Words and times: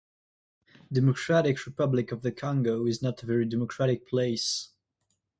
Democratic 0.91 1.63
Republic 1.67 2.11
of 2.11 2.23
the 2.23 2.31
Congo 2.31 2.87
is 2.87 3.03
not 3.03 3.21
a 3.21 3.25
very 3.27 3.45
democratic 3.45 4.07
place. 4.07 4.69